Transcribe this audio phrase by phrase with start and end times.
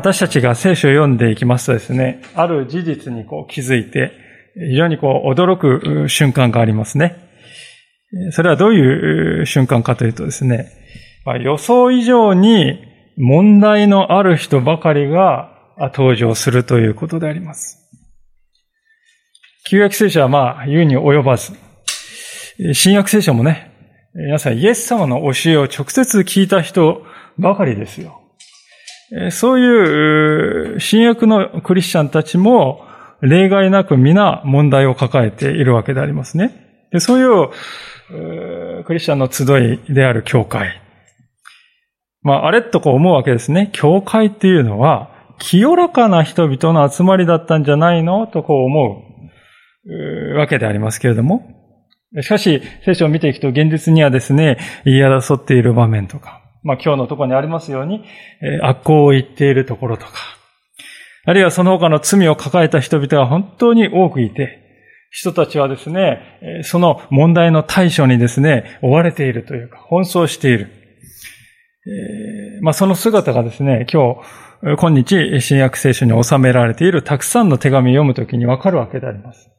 [0.00, 4.12] 私たちが聖書を読んでいきますとですね、ある事実にこう気づいて、
[4.54, 7.28] 非常にこう驚く瞬間がありますね。
[8.30, 10.72] それはどういう瞬間かというとですね、
[11.26, 12.82] まあ、予想以上に
[13.18, 15.52] 問題のある人ばかりが
[15.94, 17.76] 登場するということであります。
[19.68, 21.52] 旧約聖書はまあ言うに及ばず、
[22.72, 23.70] 新約聖書もね、
[24.14, 27.02] 皆さんイエス様の教えを直接聞いた人
[27.36, 28.19] ばかりですよ。
[29.30, 32.86] そういう新約のクリスチャンたちも
[33.20, 36.88] 例外なく皆問題を抱えているわけでありますね。
[36.92, 39.44] でそういうクリスチャンの集
[39.88, 40.80] いである教会。
[42.22, 43.70] まあ、あれとこう思うわけですね。
[43.72, 48.26] 教会っていうのは、清らかな人々の集まりだったんじゃないの？
[48.26, 49.02] とこう思
[50.34, 51.48] うわけでありますけれども。
[52.20, 58.04] しかし、聖書を見ていくと現実にはですね、言い争っている場面とか、まあ今日のところにありますように、
[58.42, 60.12] えー、悪行を言っているところとか、
[61.24, 64.58] あるいはその他の罪を抱えた人々が本当に多くいて、
[65.10, 70.70] 人たちはですね、その問題の対処にですね、追われているというか、奔走している。
[71.86, 74.20] えー、まあその姿がですね、今日、
[74.78, 79.50] 今日、新約聖書に収められているたくさんの手紙を読むときにわかるわけであります。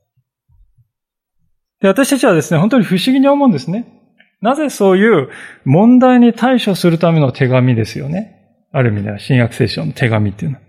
[1.81, 4.00] で、私たちはですね、本当に不思議に思うんですね。
[4.41, 5.29] なぜそういう
[5.65, 8.37] 問題に対処するための手紙ですよね？
[8.71, 10.63] ある意味では新約聖書の手紙っていうのは。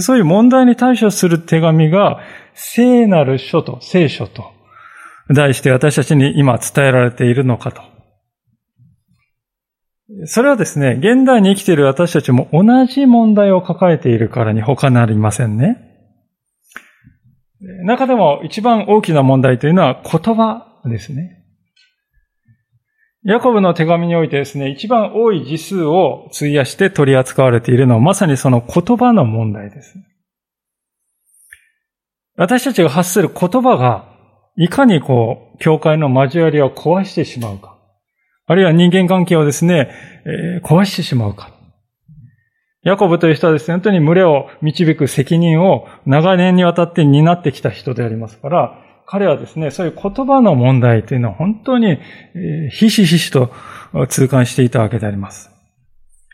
[0.00, 2.20] そういう問題に対処する手紙が
[2.54, 4.52] 聖なる書と聖書と
[5.34, 7.82] 題して私たちに今伝えられているのかと。
[10.26, 15.78] それはですね、現代に生きている私たちも同じ問題を抱えているからに他なりませんね。
[17.84, 21.39] 中でも一番大きな問題というのは言葉ですね。
[23.22, 29.94] ヤコブの手紙においてですね、一番多い字数を費やして取り扱われているのはまさにその言葉の問題です。
[32.36, 34.08] 私たちが発する言葉が、
[34.56, 37.78] いかにこう、教会の交わりを壊してしまうか。
[38.46, 39.90] あるいは人間関係をですね、
[40.24, 41.52] えー、壊してしまうか。
[42.82, 48.78] ヤコブという人はですね、本当に群れを導く責任を長年にわたって担ってきた人でありますから、
[49.12, 51.98] 彼はですね、そういう言葉の問題というのは本当に
[52.70, 53.52] ひしひしと
[54.08, 55.50] 痛感していたわけであります。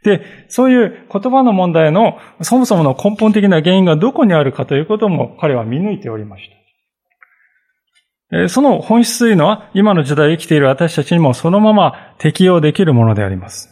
[0.04, 6.50] で、そういう言葉の問題のそもそもの根本的な原因がどこにあるかということも彼は見抜いておりまし
[8.30, 8.48] た。
[8.50, 13.70] その本質というのは今の時代生きている私たちにもそのまま適用できるものであります。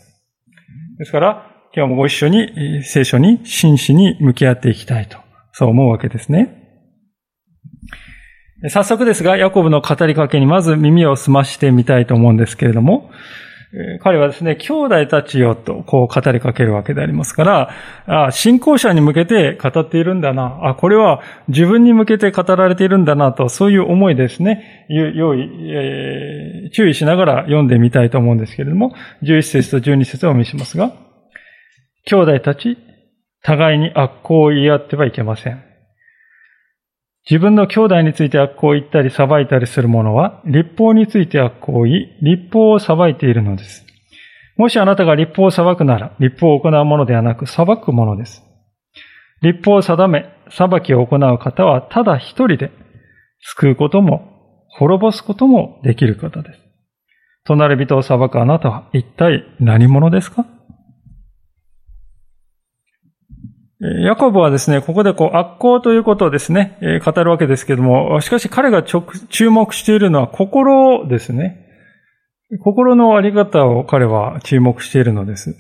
[0.98, 5.19] ですから、今日もご一緒に聖書に真摯に向き合っていきたいと、
[5.53, 6.63] そう思うわけですね。
[8.70, 13.10] 早速ですが、ヤコブの語りかけにまず耳を澄ましてみたいと思うんですけれども、
[14.02, 17.70] 彼はですね、兄弟たちよとこう語りかけるわけでありますか
[18.06, 20.60] ら、信仰者に向けて語っているんだな。
[20.62, 25.41] あ、これは自分に向けて語られているんだなと、そういう思いですね、用意、
[25.72, 30.92] えー、注意しながら読んでみたいと思うんですけれども、11節と12節をお見せしますが、
[32.06, 32.78] 兄弟たち、
[33.42, 35.73] 互いに悪行を言い合ってはいけません。
[37.30, 43.86] 自分の兄弟について悪行を言ったり裁いたりする者は、立法について悪行を言い、立法を裁いているのです。
[44.56, 48.42] もしあなたが立法を裁くなら、立法を行うものではなく裁くものです。
[49.42, 52.70] 立法を定め、裁きを行う方はただ一人で、
[53.40, 56.60] 救うことも、滅ぼすこともできる方です。
[57.44, 60.46] 隣人を裁くあなたは一体何者ですか？
[64.02, 71.60] ヤコブはですね、ここでこう悪行ということをですね、語るわけですけども、しかし彼が注目しているのは心ですね。
[72.62, 75.54] 心のあり方を彼は注目しているのです。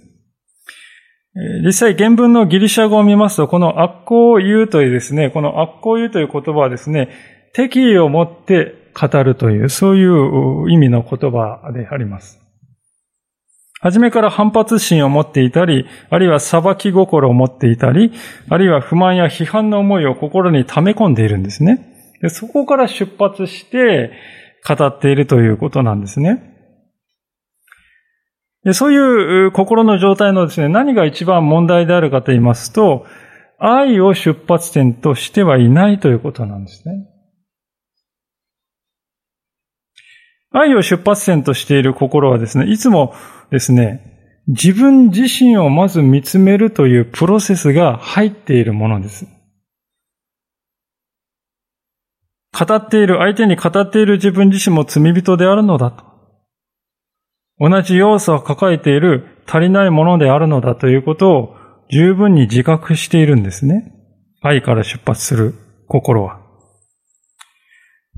[1.66, 7.10] 実際原文のギリシャ語を見ますと、この悪行を言うというですね、この悪行を言うという言葉はですね、
[7.52, 12.43] 敵意を持って語るという、そういう意味の言葉であります。
[13.84, 18.12] 初めから反発心を持っていたり、あるいは裁き心を持っていたり、
[18.48, 22.16] あるいは不満や批判の思いを心に溜め込んでいるんですね。
[22.22, 24.10] でそこから出発して
[24.66, 26.54] 語っているということなんですね。
[28.64, 33.04] でそういう心の状態のですね、何が一番問題であるかと言いますと、
[33.58, 37.06] 愛を出発点としてはいないということなんですね。
[40.56, 43.12] 愛を出発点としている心はですね、いつも
[43.50, 49.26] ですね、自分自身をまず見つめるというプロセスが入っているものです。
[52.56, 56.04] 語っている、相手に語っている自分自身も罪人であるのだと。
[57.58, 61.56] 同じ要素を抱えている足りないものであるのだということを
[61.90, 63.92] 十分に自覚しているんですね。
[64.40, 65.54] 愛から出発する
[65.88, 66.43] 心は。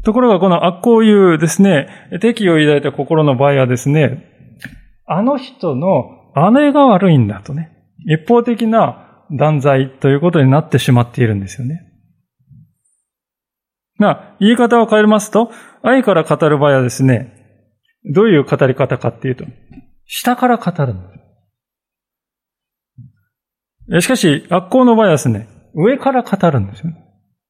[0.06, 1.88] ところがこの悪行いうですね、
[2.20, 4.22] 敵を抱いた心の場合はですね、
[5.04, 7.72] あの人の姉が悪いんだとね、
[8.06, 11.82] 一方的な断罪ということになってしまっているんですよね。
[13.98, 15.50] まあ、言い方を変えますと、
[15.82, 17.32] 愛から語る場合はですね、
[18.04, 19.44] どういう語り方かっていうと、
[20.04, 21.02] 下から語るん
[23.88, 24.04] です。
[24.04, 27.04] しかし、悪行の場合はですね、上から語るんですよね。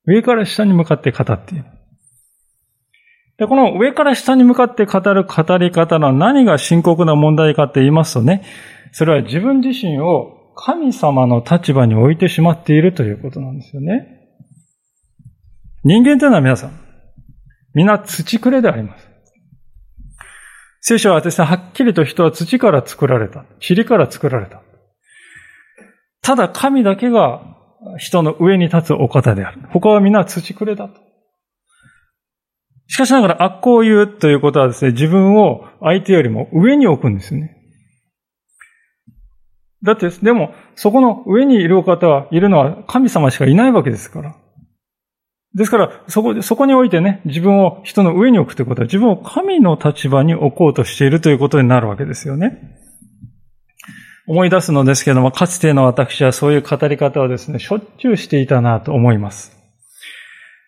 [0.07, 1.76] 上から下に向かって語っている。
[3.39, 8.43] で、この上から下に向かって語る語り方の何が深刻な問題かって言いますとね、
[8.93, 14.17] それは自分自身を神様の立場に置いてしまっているということなんですよね。
[15.85, 16.81] 人間というのは皆さん、
[17.75, 19.07] 皆土くれであります。
[20.81, 23.45] 聖書はですね、はっきりと人は土から作られた。
[23.61, 24.63] 塵から作られた。
[26.23, 27.43] ただ神だけが
[27.99, 29.61] 人の上に立つお方である。
[29.71, 31.06] 他は皆土くれだと。
[32.89, 37.57] しかしながら悪行を言うということはですね、自分を相手よりも上に置くんですよね。
[39.83, 44.37] だって、でも、そこの上にいるお方はいるのは神様しかいないわけですから。
[45.55, 52.59] ですから、そこ、そこにおいてね、自分を人の上に置くということは、自分を神の立場に置こうとしているということになるわけですよね。
[54.29, 59.56] 思い出すのですけども、かつての私はそういう語り方をですね、しょっちゅうしていたなと思います。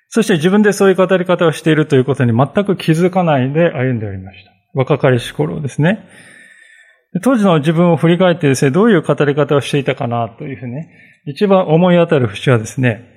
[0.08, 4.52] そして自分でそういう語り方をしているということに全く気づかないで歩んでおりました。
[4.74, 6.06] 若かりし頃ですね。
[7.22, 10.90] 当時の自分を振り返ってですね、どういう語り方をしていたかなというふうにね、
[11.26, 13.16] 一番思い当たる節はですね、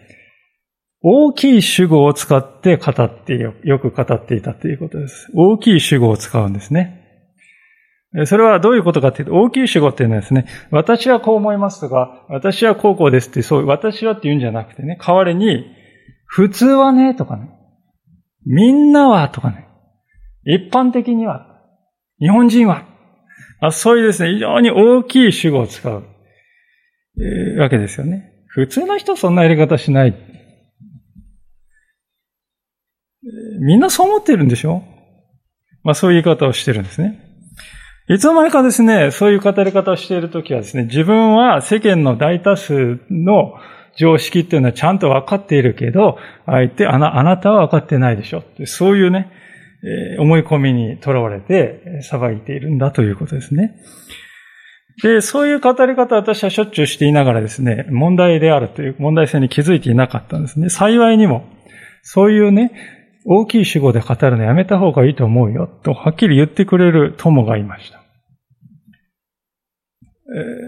[1.04, 5.30] 大きい主語を使って語ってよ、よく語っていたということです。
[5.36, 7.00] 大きい主語を使うんですね。
[8.26, 15.66] それはどういうことかというと、大きい主語っていうのはですね、私はこう思いますとか、私はこうこうですって、そう、私はって言うんじゃなくてね、代わりに、
[16.34, 17.50] 普通はね、とかね、
[18.46, 19.68] みんなは、とかね、
[20.46, 21.46] 一般的には、
[22.22, 22.86] 日本人は、
[23.60, 26.06] あそういうですね、非常に大きい主語を使う、
[27.20, 28.32] えー、わけですよね。
[28.48, 30.16] 普通の人はそんなやり方しない。
[33.60, 34.84] みんなそう思ってるんでしょ？
[35.84, 37.20] まあそういう言い方をしてるんですね。
[38.10, 43.54] いつの間にかですね、そういう語り方をしているときはですね、自分は世間の大多数の
[43.98, 48.44] 常識っていうのはちゃんと分かっているけど、相手、あなあなたは分かってないでしょ。
[48.66, 49.32] そういうね、
[50.20, 53.76] 思い込みにとらわれて裁いているんだということですね。
[55.02, 60.70] で、そういう語り方を私はしょっちゅうしていながらですね、問題であるという問題性に気づいていなかったんですね。
[60.70, 61.46] 幸いにも、
[62.04, 62.72] そういうね、
[63.26, 68.01] 大きい主語で語るのやめた方がいいと思うよ、とはっきり言ってくれる友がいました。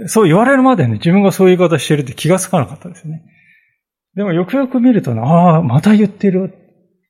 [0.08, 3.24] そう言われるまでね、自分がそういう言い方してるって気がつかなかったですね。
[4.16, 6.54] でもよくよく見るとね、ああ、また言ってる。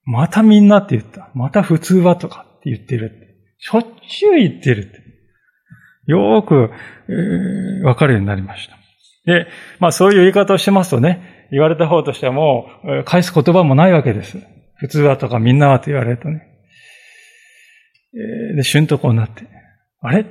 [0.06, 1.32] またみんなって言った。
[1.34, 3.12] また普通はとかって言ってる。
[3.58, 5.02] しょっちゅう言ってるって。
[6.06, 6.72] よーく、
[7.08, 8.76] えー、わかるようになりました。
[9.26, 9.48] で、
[9.80, 14.38] まあそういう言い方をしてますとね、言われた方としてはもう、返す言葉もないわけです。
[14.76, 16.48] 普通はとかみんなはと言われるとね。
[18.56, 19.48] で、旬とこうなって、
[20.02, 20.26] あれ？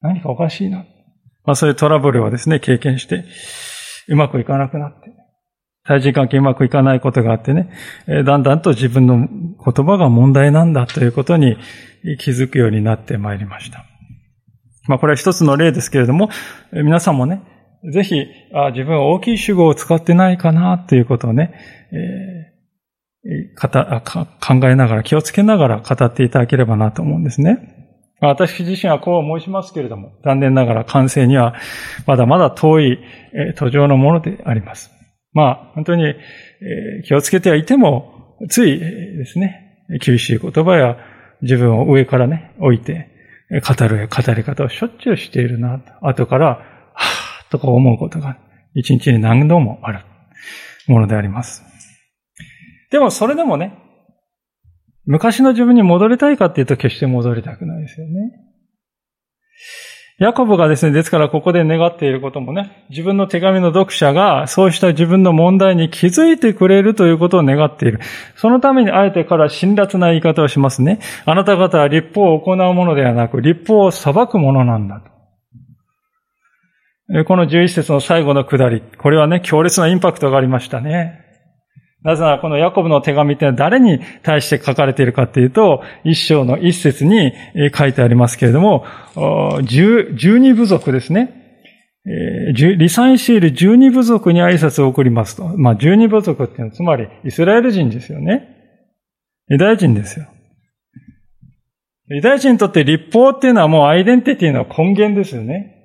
[0.00, 0.84] 何かおかしいな。
[1.44, 3.24] まあそういうトラブルをですね、経験して、
[4.08, 5.12] うまくいかなくなって、
[5.84, 7.72] 対人関係うまくいかないことがあってね、
[8.06, 11.56] だんだんと自分の言葉が問題なんだということに
[12.18, 13.84] 気づくようになってまいりました。
[14.88, 16.30] まあこれは一つの例ですけれども、
[16.72, 17.42] 皆さんもね、
[17.92, 21.54] ぜひ、あ自分は大きい主語を使ってないかなということをね、
[21.92, 22.50] えー
[23.54, 27.79] 考えながら、気をつけながら語っていただければなと思うんですね。
[28.20, 31.54] 私自身はこう申しますけれども、残念ながら完成には
[32.06, 32.98] まだまだ遠い
[33.56, 34.90] 途上のものであります。
[35.32, 36.14] まあ、本当に
[37.06, 40.96] 気をつけてはいても、ついですね、厳しい言葉や
[41.42, 43.08] 自分を上からね、置いて
[43.50, 48.36] 語る語り方をしょっちゅうしているな、後から、はぁとか思うことが
[48.74, 50.00] 一日に何度もある
[50.86, 51.64] ものであります。
[52.90, 53.72] でもそれでもね、
[55.06, 58.32] 昔の自分に戻りたいかっていうと決して戻りたくないですよね。
[60.20, 68.00] ヤコブがですね、ですからここで願っていることもね、自分の手紙の読者がそうした自分の問題に気づいてくれるということを願っている。
[68.36, 71.00] そのためにあえてから辛辣な言い方をしますね。
[71.24, 75.10] あなた方は立法を行うものではなく、立法を裁くものなんだと。
[77.24, 81.29] この11節の最後のくだり、これはね、強烈なインパクトがありましたね。
[82.02, 87.32] なぜならこのヤコブの手紙ってのは誰に対して書かれているかっていうと、一章の一節に
[87.74, 88.86] 書いてありますけれども、
[89.64, 91.36] 十二部族ですね。
[92.54, 95.46] リサインシール十二部族に挨拶を送りますと。
[95.58, 98.48] まあ、十二部族っていうのはつまりイスラエル人ですよね。
[99.48, 100.26] ユダヤ人ですよ。
[102.08, 105.76] ユダヤ人にとって立法っていうのはもうアイデンティティの根源ですよね。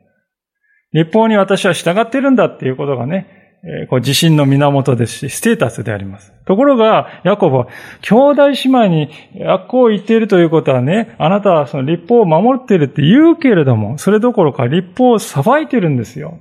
[0.94, 6.32] 立法に私は従ってるんだっていうことがね、えこう自信の源ですし、ステータスであります。
[6.46, 7.68] ところが、ヤコブは、
[8.02, 9.10] 兄弟姉妹に
[9.48, 16.40] 悪行を言っているということはね、あなたはその立法を守っているって言うけれども、それどころか立法を裁いてるんですよ。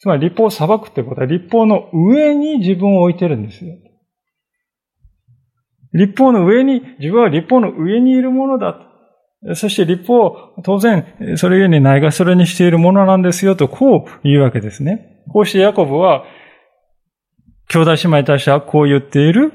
[0.00, 3.74] つまり立法を裁くってことは、立法の上に自分を置いてるんですよ。
[5.94, 8.84] 立法の上に、自分は立法の上にいるものだ。
[9.54, 15.22] そして立法、当然、それゆえにないがそれにしているものなんですよと、こう言うわけですね。
[15.32, 16.24] こうしてヤコブは、
[17.68, 19.52] 兄弟姉妹に対してはこう言っている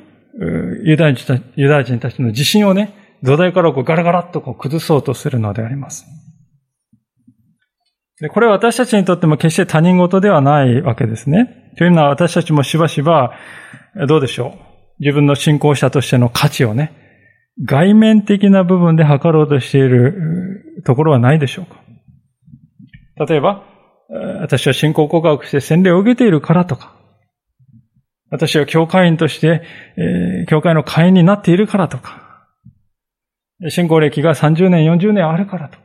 [0.83, 6.05] ユダヤ人ユダヤ人たちの自信をね、土台からこうガラガラッとこう崩そうとするのであります。
[8.19, 11.71] でこれは私たちにとっても決して他人事ではないわけですね。
[11.77, 13.33] というのは私たちもしばしば、
[14.07, 14.73] どうでしょう。
[14.99, 17.02] 自分の信仰者としての価値をね、
[17.62, 21.81] 外面的な部分で測ろうとしているところはないでしょうか？
[23.27, 23.63] 例えば、
[24.41, 26.95] 私は信仰告白して洗礼を受けているからとか、
[28.31, 29.62] 私は教会員として、
[30.50, 32.48] 教会の会員になっているからとか、
[33.69, 35.83] 信仰歴が30年、40年あるからとか、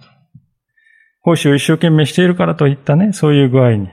[1.21, 3.91] 奉仕を一生懸命しているからといったね、そういう具合に。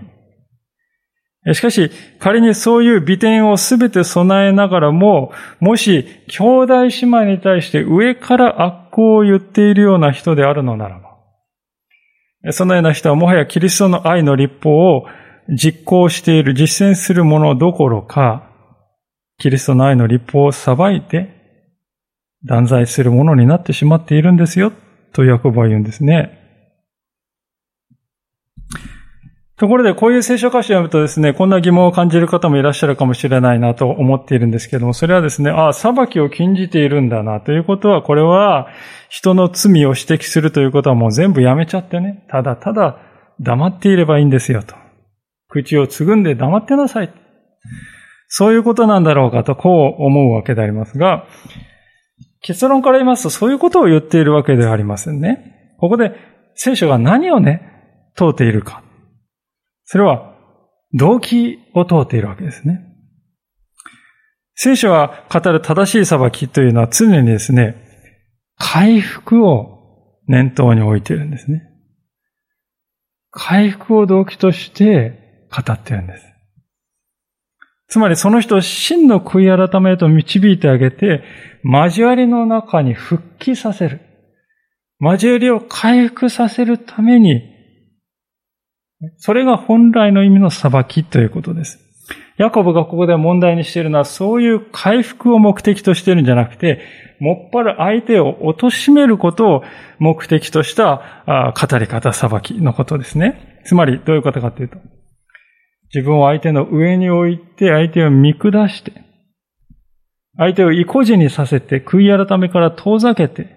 [1.54, 15.06] しかし、仮にそういう美点をすべて備えながらも、もし、兄弟姉妹に対して上から悪行を言っているような人であるのならば、そのような人はもはやキリストの愛の立法を
[15.50, 18.50] 実行している、実践するものどころか、
[19.38, 21.30] キリストの愛の立法を裁いて、
[22.44, 24.72] 断罪するものになってしまっているんですよ、
[25.14, 26.45] とヤコブは言うんですね。
[29.58, 38.68] ところで、こういう聖書歌詞を読むとですね、こんな疑問を感じる方もいらっしゃるかもしれないなと思っているんですけども、それはですね、ああ、裁きを禁じているんだな、ということは、これは、
[39.08, 42.98] 人の罪を指摘するということはもう全部やめちゃってね、ただただ
[43.40, 44.76] 黙っていればいいんですよ、と。
[45.48, 47.14] 口をつぐんで黙ってなさい。
[48.28, 51.28] そういうことなんだろうかと、こう思うわけでありますが、
[52.42, 55.74] 結論から言いますと、そういうことを言っているわけではありませんね。
[55.80, 56.12] ここで、
[56.56, 57.62] 聖書が何をね、
[58.16, 58.85] 問うているか。
[59.86, 60.36] それは
[60.94, 62.82] 動機を問うているわけですね。
[64.56, 67.76] 聖書が語る正しい裁きというのは常にですね、
[68.58, 71.64] 回復を念頭に置いているんですね。
[73.32, 76.26] 回復を動機として語っているんです。
[77.88, 81.22] つまりその人を真の悔い改めへと導いてあげて、
[81.64, 84.02] 交わりの中に復帰させる。
[85.00, 87.55] 交わりを回復させるために
[89.18, 91.80] それが本来の意味の裁きということです。
[92.38, 96.82] ヤコブがここで問題にしているのは、そういう回復を目的としているんじゃなくて、
[97.20, 99.64] もっぱら相手を貶めることを
[100.00, 103.62] 目的とした語り方、裁きのことですね。
[103.66, 104.78] つまり、どういうことかというと、
[105.94, 108.92] 自分を相手の上に置いて、相手を見下して、
[110.38, 113.55] 相手を意固地にさせて、悔い改めから遠ざけて、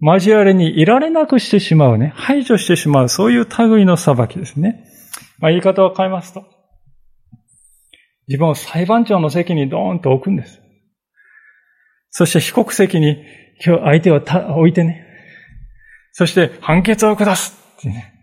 [0.00, 4.84] 交わりにいられなくしてしまうね、排除してしまう、そういう類の裁きですね。
[5.38, 6.44] まあ、言い方を変えますと、
[8.28, 10.60] 自分を裁判長の席にドーンと置くんです。
[12.10, 13.24] そして被告席に
[13.64, 15.04] 今日相手を置いてね、
[16.12, 18.14] そして判決を下すってね、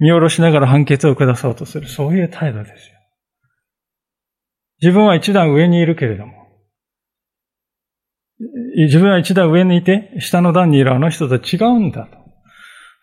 [0.00, 2.96] 見下ろしながら判決を下そうとする、そういう態度ですよ。
[4.82, 6.35] 自分は一段上にいるけれども、
[8.38, 12.18] 自分は一段上にいて、下の段にいるあの人と違うんだと。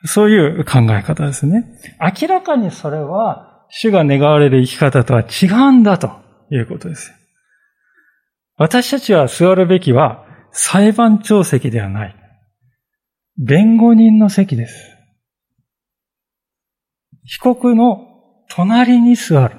[0.06, 1.66] そういう考え方ですね。
[2.00, 6.12] 明らかにそれは、主が願われる生き方とは違うんだと
[6.52, 7.14] いうことです。
[8.58, 12.16] 私たちは座るべきは裁判長席ではない。
[13.38, 14.96] 弁護人の席です。
[17.26, 18.08] 被告の
[18.50, 19.58] 隣に座る。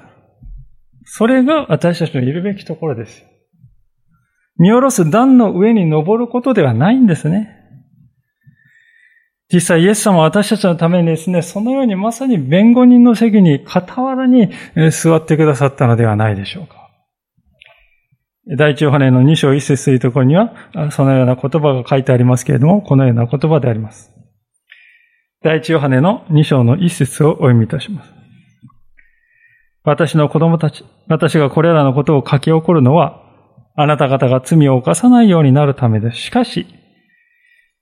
[1.05, 3.25] それが私たちのいるべきところです。
[4.59, 7.61] 見下ろす段の上に登ることではないんですね。
[9.53, 14.51] 実際イエス様は私たちのためにですね、そのようにまさに弁護人の席に傍らに
[14.91, 16.85] 座ってくださったのではないでしょうか。
[18.57, 20.55] 第一ヨハネの2章一節というところには、
[20.91, 24.13] そのような言葉が書いてありますけれども、このような言葉であります。
[25.43, 28.13] 第一ヨハネの2章の一節をお読みいたします。
[29.83, 33.24] 私の子供たち、私がこれらのことを書き起こるのは、
[33.77, 36.19] あなた方が罪を犯さないようになるためです。
[36.19, 36.67] しかし、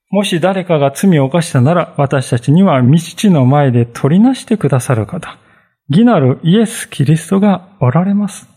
[0.09, 5.37] もし誰かが罪を犯したなら、私たちには道地の前で取りなしてくださる方、
[5.89, 8.47] 義なるイエス・キリストがおられます。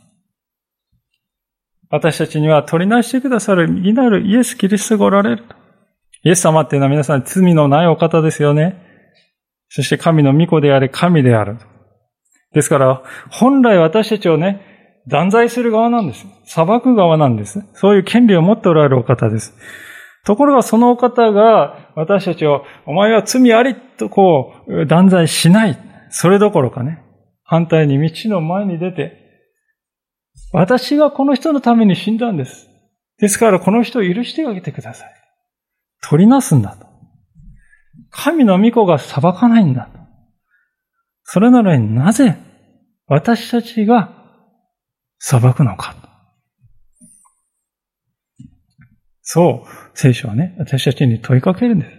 [1.88, 5.44] 私たちには取りなしてくださる義なるイエス・キリストがおられる。
[6.24, 8.82] イエス様っていうのは皆さん罪のないお方ですよね。
[9.68, 11.58] そして神の御子であれ、神である。
[12.52, 14.75] ですから、本来私たちをね、
[15.08, 16.26] 断罪する側なんです。
[16.44, 17.64] 裁く側なんです。
[17.74, 19.54] そういう権利を持っておられるお方です。
[20.24, 25.78] ところがそのお方が私たちを、お前は罪ありとこう断罪しない。
[26.10, 27.02] それどころかね、
[27.44, 29.24] 反対に道の前に出て、
[30.52, 32.68] 私がこの人のために死んだんです。
[33.18, 35.14] ですからこの人を許してあげてください。
[36.02, 36.86] 取りなすんだと。
[38.10, 39.98] 神の御子が裁かないんだと。
[41.22, 42.36] それなのになぜ
[43.06, 44.15] 私たちが
[45.18, 45.94] 裁くのか。
[49.22, 51.92] そう、聖書はね、私たちに問いかけるんです。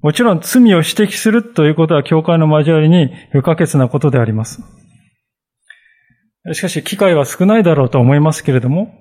[0.00, 4.60] もちろん罪を指摘するということは教会の交わりに不可欠なことであります。
[6.52, 8.92] しかし機会は少ないだろうと思いますけれども、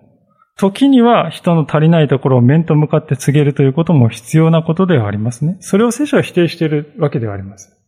[0.56, 5.58] 時には人の足りないところを面と向かって告げるということも必要なことではありますね。
[5.60, 7.83] それを聖書は否定しているわけではあります。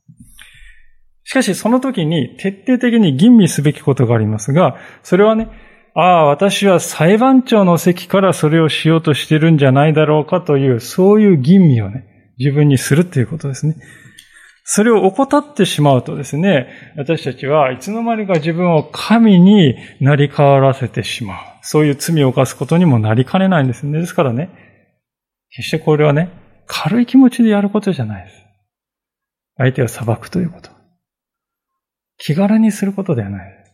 [1.25, 5.50] しかしその時に徹底的に吟味すべきことがありますが、それはね、
[5.96, 13.75] ああ、私は裁判長の席からそれをしようとしてるんじゃないだろうかという、そういう吟味をね、自分にするということですね。
[14.65, 21.38] それを怠ってしまうとですね、私たちはいつの間にか自分を神になり変わらせてしまう。
[21.62, 24.00] そういう罪を犯すことにもなりかねないんですね。
[24.00, 24.50] ですからね、
[25.50, 26.29] 決してこれはね、
[26.68, 28.44] 軽い気持ちでやることじゃないです。
[29.57, 30.75] 相手を裁くということ。
[32.17, 33.65] 気軽にすることではない。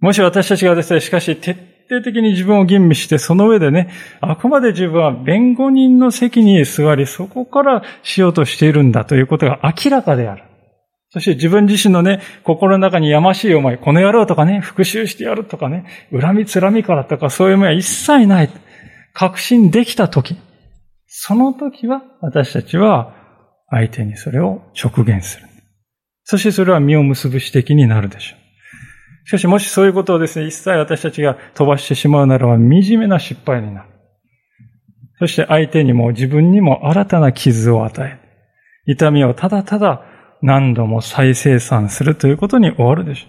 [0.00, 1.54] もし私たちがですね、しかし徹
[1.88, 3.88] 底的に自分を吟味して、その上でね、
[4.20, 10.44] あくまで自分は弁護人の席に座り、そこからしようとしているんだということが明らかである。
[11.10, 18.50] そして自分自身のね、心の中にやましい思い、この野郎とかね、復讐してやるとかね、恨みつらみからとかそういう思いは一切ない。
[19.12, 20.36] 確信できたとき、
[21.06, 23.14] その時は私たちは
[23.70, 25.51] 相手にそれを直言する。
[26.24, 29.28] そしてそれは実を結ぶ指摘になるでしょう。
[29.28, 33.88] しかしもしそういうことをですね、一切私たちが飛ばしてしまうならば、惨めな失敗になる。
[35.18, 38.18] そして相手にも自分にも新たな傷を与え、
[38.86, 40.02] 痛みをただただ
[40.42, 43.26] 何度も再生産するということに終わるでしょ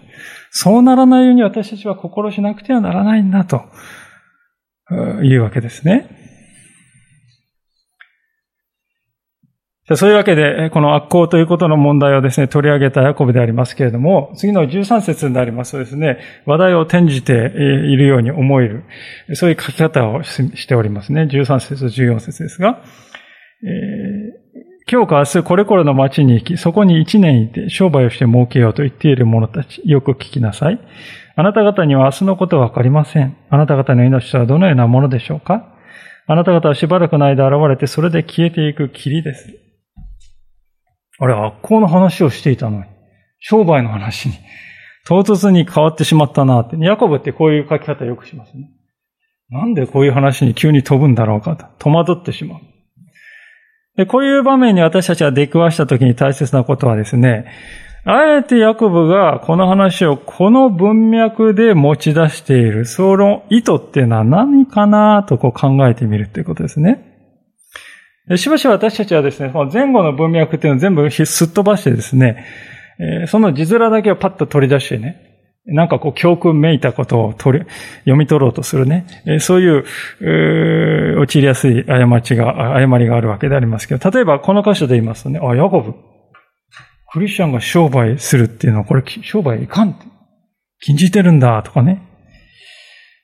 [0.50, 3.62] そうならないように私たちは心しなくてはならないんだと
[5.22, 6.23] いうわけですね。
[9.92, 18.84] そういうわけで、この悪行ということの問題をですね、取り上げたヤコブでありますけれども、次の13節になりますとですね、話題を転じているように思える、
[19.34, 21.24] そういう書き方をしておりますね。
[21.30, 22.82] 13節、14節ですが、
[23.62, 30.80] えー、今日か明日これこれの町に行き、そこに一年いて商売をして儲けようと言っている者たち、よく聞きなさい。
[31.36, 33.36] あなた方には明日のことはわかりません。
[33.50, 35.74] あなた方の命とはどのようなものでしょうか
[36.26, 39.63] あなた方はしばらくの間現れて、それで消えていく霧です。
[41.18, 42.84] あれ、悪行の話をしていたのに、
[43.38, 44.34] 商売の話に、
[45.06, 46.76] 唐突に変わってしまったなって。
[46.78, 48.70] ヤコブってこういう書き方よくしますね。
[49.50, 52.60] なんでこういう話に急に飛ぶんだろうかと、戸惑ってしまう。
[53.96, 57.46] で、こういう場面に私たちが出くわした時に大切なことはですね、
[58.06, 67.13] あえてヤコブがこの話をこの文脈で持ち出している、その意図っていうのは何かなとこう考えてみるっていうことですね。
[68.36, 72.46] しばしば私たちはですね、その前後の文脈っていうのを全部すっ飛ばしてですね、
[73.28, 75.34] その字面だけをパッと取り出してね、
[75.66, 77.66] なんかこう教訓めいたことを取り、
[78.00, 79.06] 読み取ろうとするね、
[79.40, 79.84] そういう、
[80.20, 85.94] えー、陥りやすい過ちが、誤りがあるわけでありますけど、例えばこの箇所で言いますとね、あ、ヤコブ、
[87.12, 90.06] クリスチャンが商売するっていうのは、これ商売いかんって。
[90.80, 92.02] 禁じてるんだ、とかね。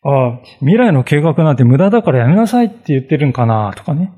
[0.02, 4.12] あ未来の計画なんて無駄だからやめなさいって言ってるんかな、とかね。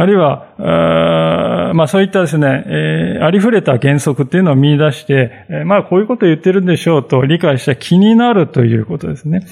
[0.00, 9.44] あるいは、あまあそういったですね、えー、ありふれた原則っていうのを見出して、えー、まあこういうことを言ってるんでしょうと理解した気になるということですね。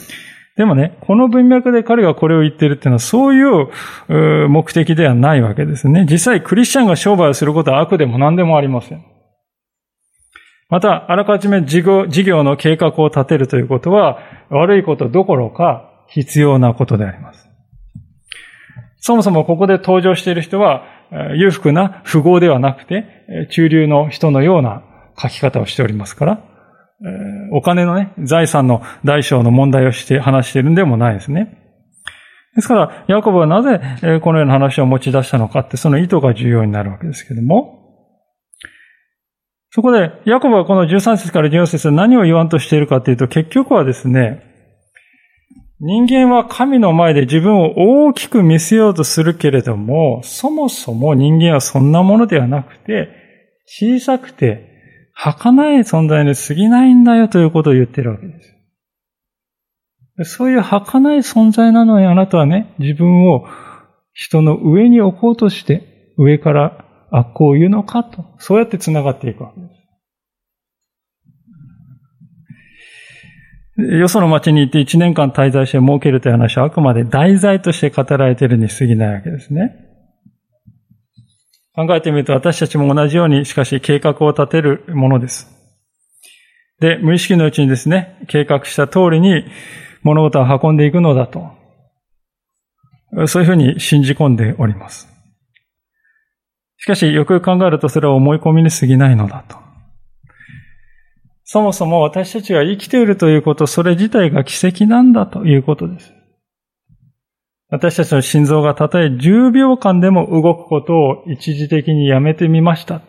[0.56, 6.06] でもね、この文脈で彼がこれを言ってるっていうのはそういう目的ではないわけですね。
[6.08, 9.04] 実際クリスチャンが商売をすることは悪でも何でもありません。
[10.68, 17.45] また、あらかじめ事業事業の計画を立てるということは悪いことどころか必要なことであります。
[19.06, 20.82] そもそもここで登場している人は
[21.36, 24.82] 裕福な富豪ではなくて中流の人のような
[25.16, 26.42] 書き方をしておりますから、
[27.52, 31.56] お金のね、財産の大小の問題をして話しているんでもないですね。
[32.56, 33.80] ですから、ヤコブはなぜ
[34.24, 37.78] このような話を持ち出したのかって、その意図が重要になるわけですけども、
[39.70, 44.55] そこで、ヤコブはこの13節から14節で何を言わんとしているかというと、結局はですね、
[45.78, 47.74] 人間は神の前で自分を
[48.06, 53.10] 大きく見せようとするけれども、そもそも人間はそんなものではなくて、
[53.66, 54.74] 小さくて、
[55.12, 58.42] 儚い存在に過ぎないんだよということを言ってるわけで
[60.24, 60.34] す。
[60.36, 63.46] そういう儚い存在なのにあなたはね、自分を
[64.14, 69.75] 人の上に置こうとして、上から悪行を言うのかと、そうやって繋がっていくわけです。
[73.76, 79.86] よその町に行って一年間滞在して儲けるという話はあくまで題材として語られているに過ぎないわけですね。
[81.74, 85.52] 考えてみると私たちも同じようにしかし計画を立てるものです。
[86.80, 89.44] で、無意識のうちにですね、計画した通りに
[90.02, 91.50] 物事を運んでいくのだと。
[93.26, 95.08] そういうふうに信じ込んでおります。
[96.78, 99.65] しかし、よく考えるとそれは思い込みに過ぎないのだと。
[101.48, 106.12] そもそも私たちが生きているということ、それ自体が奇跡なんだということです。
[107.68, 113.00] 私たちの心臓がたとえ10秒間でも動くことを一時的にやめてみました。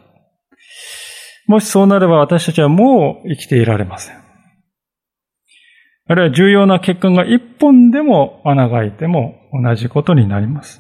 [1.48, 4.24] もしそうなれば私たちはもう生きていられません。
[6.10, 10.80] あるいは重要な血管が一本でも穴が開いても同じことになります。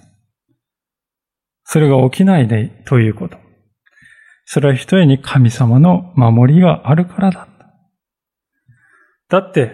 [1.64, 3.47] それが起きないでということ。
[4.50, 7.50] それは一重に神様の守りがあるからだ。
[9.28, 9.74] だって、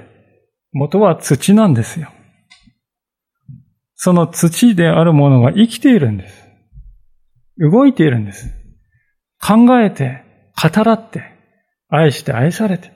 [0.72, 2.12] 元は土なんですよ。
[3.94, 6.48] その土であるものが生きているんです。
[7.60, 8.52] 動いているんです。
[9.40, 10.24] 考えて、
[10.60, 11.22] 語らって、
[11.88, 12.92] 愛して愛されて。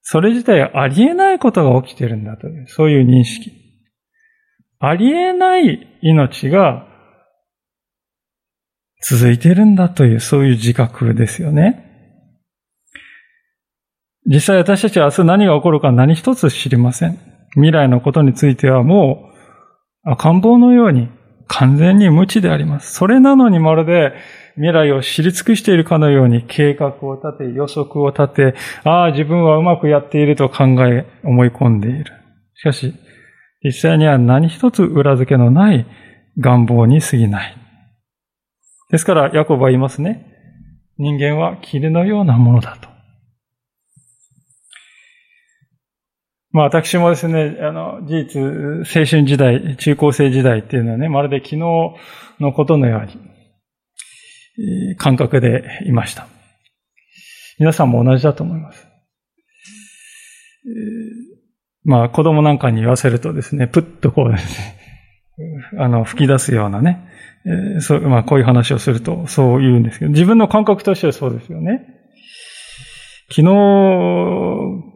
[0.00, 3.52] それ自体ありえないことが起きているんだという、そういう認識。
[4.78, 6.89] ありえない命が
[9.02, 11.86] 続いているんだという、そういう自覚ですよね。
[14.26, 17.18] 実際私たちは明日何が起こるか何一つ知りません。
[17.54, 19.30] 未来のことについてはも
[20.04, 21.08] う赤ん坊のように
[21.48, 22.94] 完全に無知であります。
[22.94, 24.12] それなのにまるで
[24.54, 32.04] 未来を知り尽くしているかのように計画を立て、予測を立て、ああ、自分はうまくやっていると考え、思い込んでいる。
[32.54, 32.94] しかし、
[33.64, 35.86] 実際には何一つ裏付けのない
[36.38, 37.59] 願望に過ぎない。
[38.90, 40.26] ですから、ヤコブは言いますね。
[40.98, 42.88] 人間は霧のようなものだと。
[46.52, 51.56] まあ私もですね、あの、事実、青春時代、中高生時代っていうのはね、まるで昨日
[52.40, 56.26] のことのように、感覚でいました。
[57.58, 58.86] 皆さんも同じだと思います。
[61.84, 64.76] まあ子供なんかに言わせるとですね、プッとこうですね、
[65.78, 67.08] あの、吹き出すようなね、
[67.46, 71.86] えー、そう、まあこういう話をするとそう言うんですけど、自分の感覚としてはそうですよね。
[73.28, 73.46] 昨日、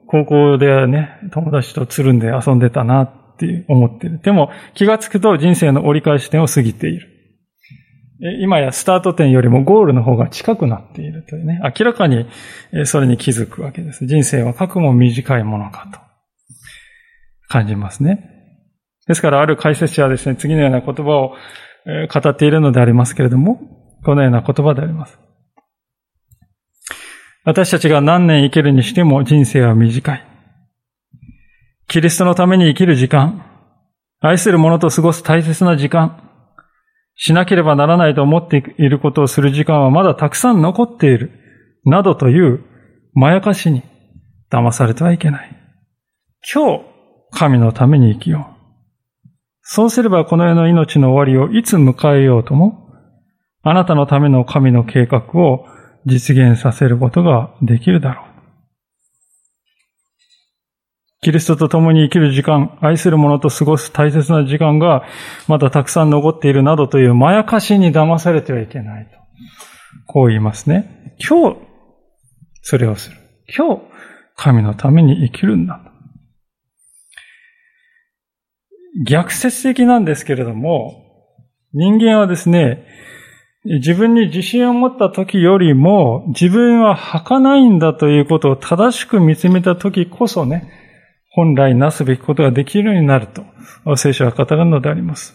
[0.09, 4.21] 高校でね、友達とつるんで遊んでたなって思ってる。
[4.21, 7.11] でも気がつくと人生の折り返し点を過ぎている。
[8.41, 12.27] 今やスタート点よりもゴールの方が近くなっているというね、明らかに
[12.85, 14.07] それに気づくわけです。
[14.07, 15.99] 人生は核も短いものかと
[17.49, 18.31] 感じますね。
[19.07, 21.35] ですからある解説者はですね、次のような言葉を
[21.87, 23.61] 語っているのでありますけれども、
[24.05, 25.19] このような言葉であります。
[27.45, 30.27] 私たちが何年生きるにしても人生は短い。
[31.89, 33.45] キリストのために生きる時間、
[34.21, 36.31] 愛する者と過ごす大切な時間、
[37.17, 41.31] しなければならないと思っていることをする時間はまだたくさん残っている、
[41.85, 42.65] などという
[43.13, 43.83] まやかしに
[44.51, 45.51] 騙されてはいけない。
[46.53, 46.85] 今日、
[47.31, 48.54] 神のために生きよう。
[49.67, 52.91] そうすればこの世の命の終わりをいつ迎えようとも、
[53.63, 55.67] あなたのための神の計画を
[56.05, 58.35] 実現させることができるだろう。
[61.23, 65.05] キリストと共に生きる時間、愛する者と過ごす大切な時間が
[65.49, 69.17] まだたくさん残っているなどというまやかしに騙されてはいけないと。
[70.07, 71.17] こう言いますね。
[71.27, 71.57] 今日、
[72.61, 73.17] それをする。
[73.57, 73.83] 今日、
[74.37, 75.94] 神のために生きるんだ。
[79.03, 81.03] 逆説的なんですけれども、
[81.73, 82.87] 人間はですね、
[83.65, 90.71] 自分に自信を持った時よりも、自分は儚いんだということを正しく見つめた時こそね、
[91.31, 95.35] 本来なすべきことができるようになると、聖書は語るのであります。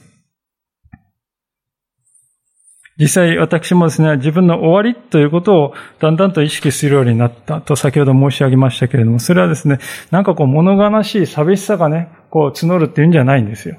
[2.99, 9.79] 実際私もですね、自分の終わりということをだんだんと意識するようになったと先ほど申し上げましたけれども、それはですね、
[10.11, 13.77] なんかこう物悲しい寂しさがね、こう募るっていうんじゃないんですよ。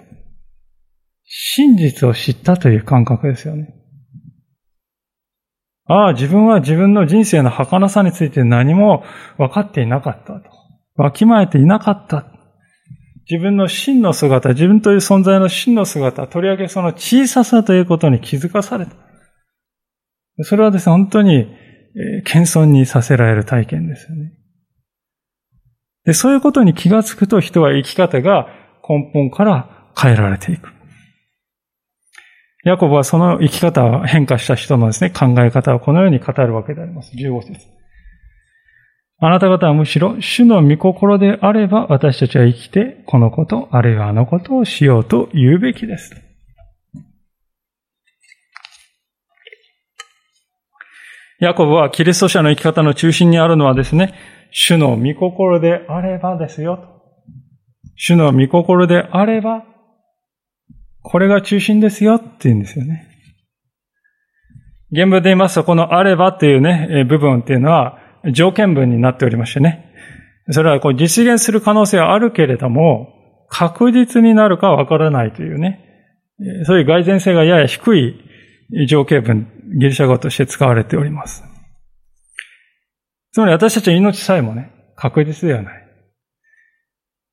[1.25, 3.75] 真実を知ったという感覚ですよね。
[5.87, 9.05] ああ、自分は自分の人生の儚さについて何も
[9.39, 10.43] 分かっていなかったと。
[10.97, 12.27] わきまえていなかった。
[13.29, 18.93] 自分の真の姿、自分という存在の真の姿、とりわけその小ささということに気づかされた。
[20.43, 21.47] それはですね、本当に、
[22.25, 24.33] 謙遜にさせられる体験ですよね。
[26.05, 28.49] で、そういうことに気がつくと人は生き方が
[28.89, 30.69] 根本から変えられていく。
[32.65, 37.13] ヤコブはその生き方を変化した人のですね、考え方をこのように語るわけであります。
[37.17, 37.67] 15節。
[39.23, 46.15] あなた方はむしろ主の御心であれば私たちは生きてこのこと、あるいはあのことをしようと言うべきです。
[51.39, 54.13] ヤコブはキリスト者の生き方の中心にあるのはですね、
[54.51, 57.03] 主の御心であればですよ。
[57.97, 59.65] 主の御心であれば、
[61.03, 63.07] これが中心ですよって言うんですよね。
[64.93, 67.99] 原文で言いますと、このあればっていうね、部分っていうのは
[68.33, 69.87] 条件文になっておりましてね。
[70.51, 73.15] それはこう実現する可能性はあるけれども、
[73.49, 75.81] 確実になるかわからないというね、
[76.65, 78.17] そういう蓋然性がやや低い
[78.89, 79.47] 条件文
[79.79, 81.50] ギリシャ語として使われております。
[83.33, 85.87] つまり私たちの命さえもね、確実ではない。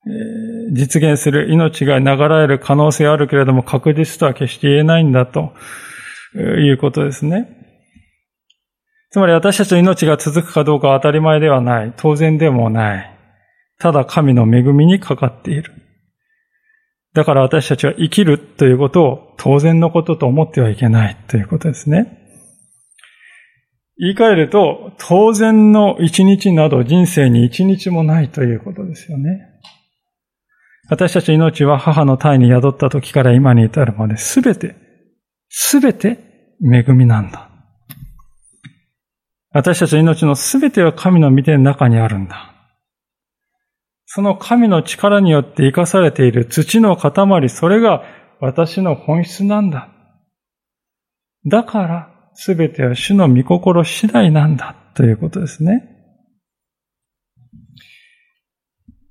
[0.07, 5.53] えー、実現する命が流れる可能性はあるけれども確実とは決して言えないんだと
[6.35, 7.57] いうことですね。
[9.09, 11.93] つまり私たちの命が続くかどうかは当たり前ではない。
[11.97, 13.17] 当然でもない。
[13.79, 15.73] ただ神の恵みにかかっている。
[17.13, 22.26] だから私たちは生きるということを当然のことと思ってはいけないということですね。
[23.99, 29.39] 言い換えると、当然の一日など人生に一日もないということですよね。
[30.89, 34.75] 私たち命は母の体に宿った時から今に至るまで全て、
[35.49, 36.19] 全て
[36.61, 37.49] 恵みなんだ。
[39.51, 42.53] 私たち命の全ては神の御手の中にあるんだ。
[44.05, 48.03] その神の力によって生かされている土の塊、それが
[48.39, 49.89] 私の本質なんだ。
[51.45, 55.89] だから、すべては主の御心次第なんだということですね。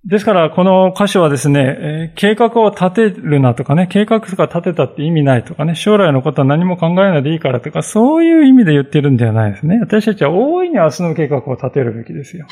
[0.05, 9.81] ですから、この箇所はですね、計画を立てるなとかね、計画とか立てたって意味ないとかね、将来のことは何も考えないでいいからとか、そういう意味で言ってるんではないですね。
[9.81, 12.47] 私たちは大いに明日の計画を立てるべきですよ。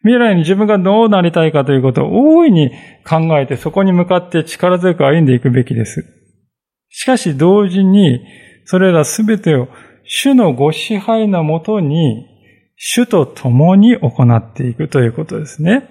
[0.00, 2.70] 未来に自分がどうなりたいかということを大いに
[3.06, 6.06] 考えて、そこに向かって力強く歩んでいくべきです。
[6.88, 8.24] しかし同時に、
[8.64, 9.68] それらすべてを
[10.04, 12.26] 主のご支配のもとに、
[12.76, 15.88] 主と共に行っていくということですね。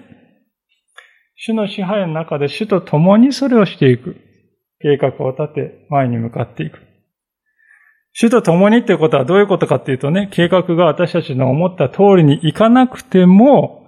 [1.36, 4.16] 主の支配の中で主と共にそれをしていく。
[4.80, 6.78] 計画を立て、前に向かっていく。
[8.12, 13.86] 主と共にっていうことはどういうことかっていうとね、計画が私たちの思った通りにいかなくても、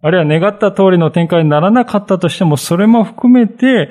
[0.00, 3.90] あるいは願った通りの展開にならなかったとしても、それも含めて、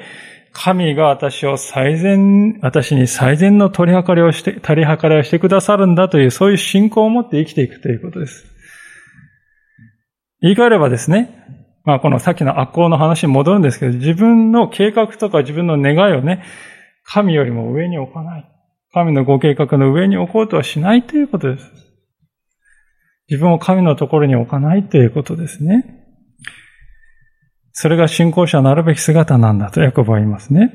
[0.53, 8.45] 神が私を最善、私に最善の取り計りをして、取り計りをしてくださるんだという、そういう信仰を持って生きていくということです。
[10.41, 11.37] 言い換えればですね、
[11.85, 16.43] まあこのさっきの悪行の話に戻るんですけど、自分の計画とか自分の願いをね、
[17.03, 18.47] 神よりも上に置かない。
[18.93, 21.71] 神のご計画の上に置こうとはしないということです。
[23.29, 26.00] 自分を神のところに置かないということですね。
[27.73, 30.71] それが信仰者なるべき姿なんだとヤコブは言いますね。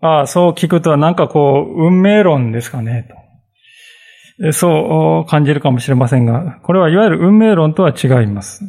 [0.00, 3.08] ああ、そう聞くとなんかこう、運命論ですかね、
[4.40, 4.52] と。
[4.52, 8.64] そう感じるかもしれませんが、これはいわゆる運命論とは違います。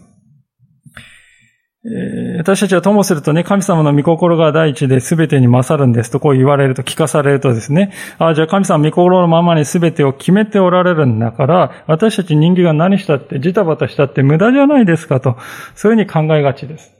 [2.38, 15.38] 私たちはともするとね、神様の御心が第一で全てに勝るんですとこう言われると、聞かされるとですね、ああ、じゃあ神様御心のままに全てを決めておられるんだから、私たち人間が何したって、ジタバタしたって無駄じゃないですかと、
[15.74, 16.94] そういうふうに考えがちです。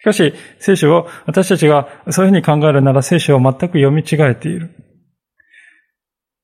[0.00, 4.70] しかし、聖書を、私たちがそういうふうに考えるなら聖書を全く読み違えている。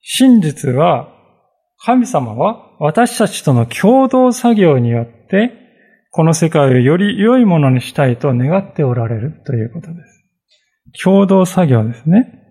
[0.01, 1.09] 真実は、
[1.77, 5.64] 神様は私たちとの共同作業によって、
[6.15, 11.03] この世界をより良いものにしたいと願っておられるということです。
[11.03, 12.41] 共同作業ですね。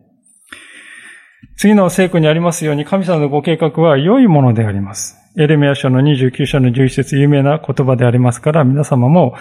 [1.57, 5.17] 次の聖句にありますように、神様のご計画は良いものであります。
[5.39, 9.35] エレミア書の29章の11節有名な言葉でありますから、皆様も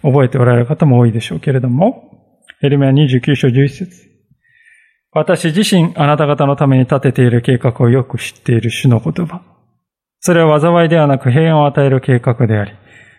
[0.00, 4.08] 覚えておられる方も多いでしょうけれども、エレミア29章11節
[5.12, 9.42] 私自身あなた方のために立てている計画をよく知っている主の言葉。
[10.20, 12.72] それは災いではなく平安を与える計画であり、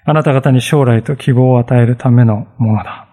[0.10, 3.10] あなた方に将来と希望を与えるためのものだ。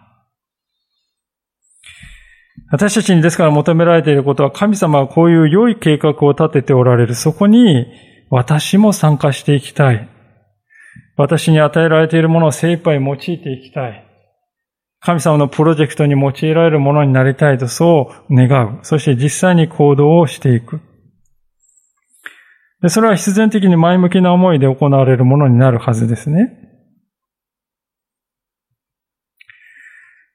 [2.70, 7.16] 私たちにですから求められていることは神様はこういう良い計画を立てておられる。
[7.16, 7.86] そこに
[8.30, 10.08] 私も参加していきたい。
[11.16, 14.08] 私に与えられているものを精一杯用いていきたい。
[15.00, 18.78] 神様のプロジェクトに用いられるものになりたいとそう願う。
[18.84, 20.80] そして実際に行動をしていく。
[22.82, 26.63] でそれは必然的に前向きな思いで行われるものになるはずですね。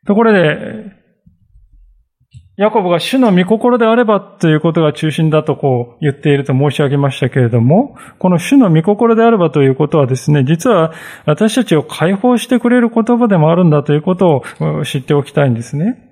[0.10, 0.91] ところで、
[2.58, 10.93] ヤコブが主の御心であればということが中心だとこう言っていると申し上げましたけれども、この主の御心であればということはですね、実は
[11.28, 16.10] 私たちを解放してくれる言葉でもあるんだということを知っておきたいんですね。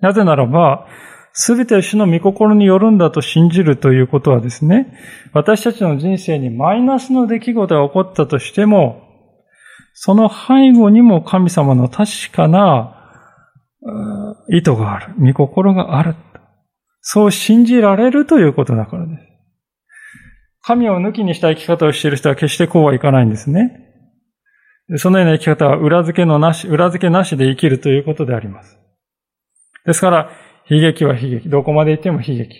[0.00, 0.86] なぜならば、
[1.32, 4.92] すべて主の御心によるんだと信じるということはですね、
[5.32, 9.07] 私たちの人生にマイナスの出来事が起こったとしても、
[10.00, 12.94] その背後にも神様の確かな
[14.48, 15.14] 意図がある。
[15.18, 16.14] 御心がある。
[17.00, 19.22] そう信じられるということだからです。
[20.62, 23.88] 神を抜きにした生き方をしている人は決してこうはいかないんですね。
[24.98, 28.78] そのような生き方は裏付けのなし、裏付けなしで生きるということであります。
[29.84, 30.30] ですから、
[30.70, 31.48] 悲劇は悲劇。
[31.48, 32.54] どこまで行っても悲劇。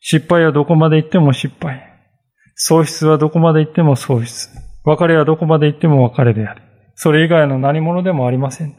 [0.00, 1.82] 失敗はどこまで行っても失敗。
[2.54, 4.67] 喪失はどこまで行っても喪失。
[4.88, 6.62] 別れはどこまで行っても別れである。
[6.94, 8.74] それ以外の何者でもありません。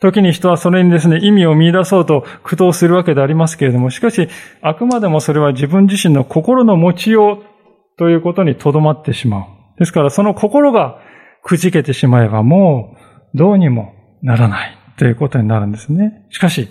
[0.00, 4.28] 時に人はそれにですね、意味を見出そうと苦闘するわけでありますけれども、しかし、
[4.62, 9.46] あくまでもそれは自分自身の心の持ちようということにとどまってしまう。
[9.78, 10.98] ですから、その心が
[11.42, 12.96] くじけてしまえばも
[13.34, 16.26] うどうにもならないということになるんですね。
[16.30, 16.68] しかし、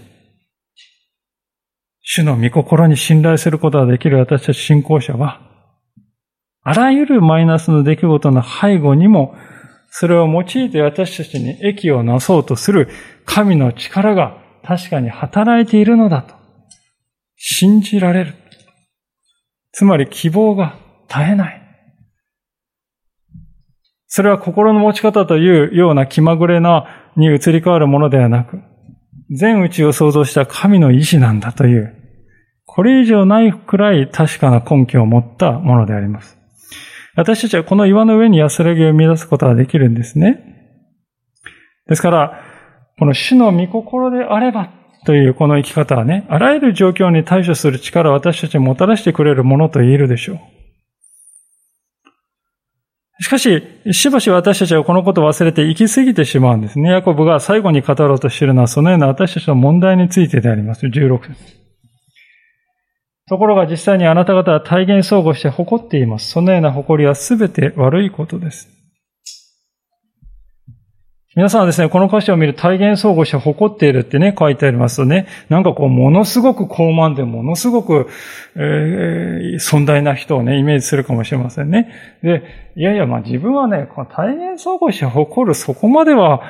[2.02, 5.47] 主の御心に信頼することができる私たち信仰者は、
[6.70, 9.38] あらゆるマイナスの出来事の背後にも
[9.90, 12.90] それを用いて私たちに益をなそうとする
[13.26, 16.36] 神の力が確かに働いているのだと
[17.38, 18.34] 信じられる。
[19.72, 20.78] つまり希望が
[21.08, 21.62] 絶えない。
[24.08, 28.60] それは心の持ち方というような気まぐれなに移り変わるものではなく、
[29.34, 31.96] 全宇宙を創造した神の意志なんだという、
[32.66, 36.37] これ以上ないくらい確かな根拠を持ったものであります。
[37.18, 40.40] 私たちはこの岩の上に安らぎを見出すことができるんですね。
[41.88, 42.44] ですから、
[43.00, 44.70] この主の御心であれば
[45.06, 50.40] というこの生き方はね、あらゆる状況に対処する力を私たちにもたらしてくれるものと言えるでしょう。
[53.24, 56.92] しかし、しばし私たちはこのことを忘れて行き過ぎてしまうんですね。
[56.92, 60.86] ヤコブが最後に語ろうとしているのは、そのような私たちの問題についてであります。
[60.86, 61.67] 16節。
[63.28, 66.30] ところが実際にあなた方は体現相互して誇っています。
[66.30, 68.70] そのような誇りはすべて悪いことです。
[71.36, 78.08] 皆さんはですね、この歌詞を見る体現相互して誇っているってね、書いてありますとね、なんかこう、ものすごく高慢で、ものすごく、
[78.56, 81.94] えー、尊大な人をね、イメージするかもしれませんね。
[82.24, 82.42] で、
[82.76, 86.42] いやいや、まあ自分はね、この体現相互して誇る、そこまでは、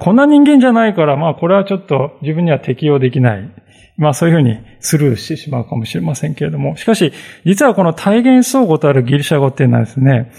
[0.00, 3.50] こんな人間じゃないから、まあこれはちょっと自分には適用できない。
[3.96, 7.12] まあそういうふうにスルーしてしまうかもしれませんけれども、しかし、
[7.44, 10.32] 実はこの体現相互とあるギリシャ語っていうのはですね、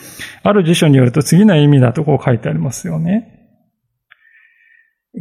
[0.43, 3.31] ある辞書によると次の意味だとこう書いてありますよね。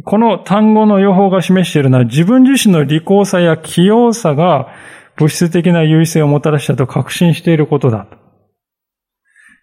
[0.03, 4.67] この単語の予報が示しているのは自分自身の利口さや器用さが
[5.15, 8.17] 物質的な優位性をもたらしたと確信していることだと。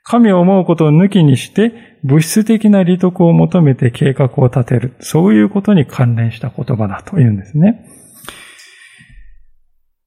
[0.04, 4.94] 神を思うことを抜きにして物質的な利得を求めて計画を立てる。
[5.00, 8.01] そういうことに関連した言葉だというんですね。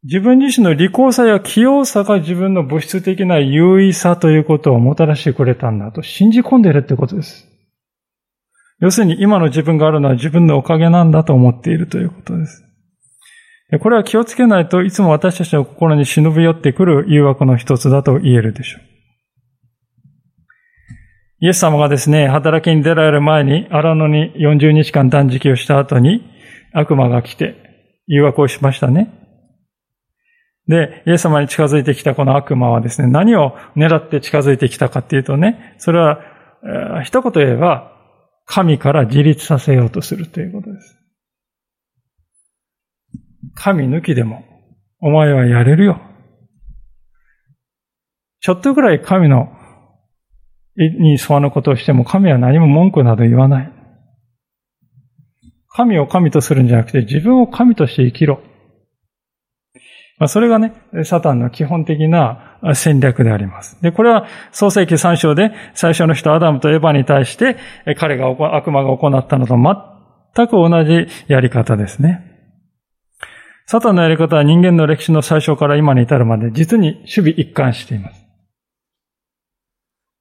[0.08, 7.48] 自分自身の利口さや器用さが自分の物質的な優位さということをもたらしてくれたんだと信じ込んでいるってことです。
[8.80, 12.64] 要するに今の自分があるのは自分のおかげなんだと思っているということです。
[13.80, 18.82] これは気をつけないといつも私たちの心に忍び寄ってくる誘惑の一つだと言えるでしょう。
[21.40, 26.22] イエス様がですね、働きに出られる前に荒野に40日間断食をした後に
[26.74, 27.56] 悪魔が来て
[28.06, 29.25] 誘惑をしましたね。
[30.68, 36.20] で、イエス様に近づいてきたこの悪魔はですね、何を狙って近づいてきたかっていうとね、それは
[37.04, 37.92] 一言言えば、
[38.46, 40.98] 神から自立させようとするということです。
[43.56, 44.44] 神抜きでも、
[45.00, 46.02] お前はやれるよ。
[48.42, 49.50] ちょっとぐらい神の
[50.78, 53.72] に沿わぬことをしても神は何も文句など言わない。
[55.70, 58.42] 神を神とするんじゃなくて自分を神として生きろ。
[60.18, 63.82] まあ、それがね、サタンの基本的な戦略であります。
[63.82, 67.58] で、これは創世記3章で最初の人アダムとエヴァに対して
[67.98, 72.32] 彼が、悪魔が行ったのと全く同じやり方ですね。
[73.68, 78.26] サタンのやり方は人間の歴史の最初から今に至るまで実に守備一貫しています。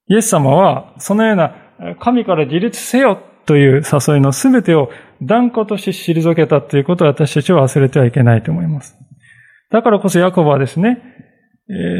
[0.08, 1.54] イエス様はそのような
[2.00, 4.90] 神から自立せよという誘いのすべてを
[5.22, 8.96] 断固として退けたということを私たちは忘れてはいけないと思います。
[9.74, 11.02] だからこそヤコブはですね、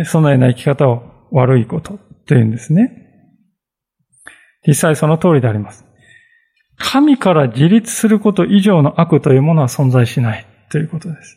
[0.05, 1.03] そのような生き方を
[1.33, 2.93] 悪いことというんですね。
[4.65, 5.85] 実際その通りであります。
[6.79, 11.37] 神から自立すること以上の悪というものは存在しないということです。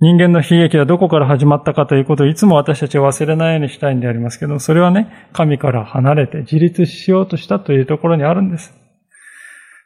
[0.00, 8.74] 人間の悲劇はどこから始まったかということをいつも私たちは忘れないようにしたいんでありますけど、それはね、神から離れて自立しようとしたというところにあるんです。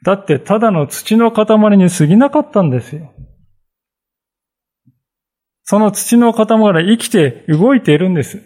[0.03, 3.13] だって、ただの土の塊に過ぎなかったんですよ。
[5.65, 8.43] その土の塊が生きて動いているんです。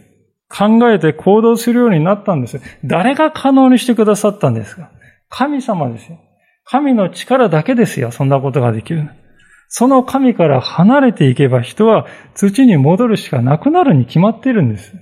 [0.49, 2.61] 考えて行動するようになったんです。
[2.85, 4.91] 誰が可能にしてくださったんですか？
[5.29, 6.21] 神様ですよ。
[6.65, 8.13] 神の力だけですよ。
[8.13, 9.09] そんなことができる。
[9.69, 14.93] その神から離れていけば人は土に戻るしかなくなるに決まっているんです。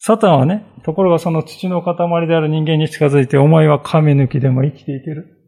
[0.00, 1.94] サタンはね、ところがその土の塊
[2.26, 5.38] である人間に近づいて、お前は神抜きでも生きていける。